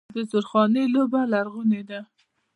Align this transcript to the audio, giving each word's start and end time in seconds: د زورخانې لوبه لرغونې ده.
د 0.15 0.17
زورخانې 0.29 0.83
لوبه 0.93 1.21
لرغونې 1.33 1.81
ده. 1.89 1.99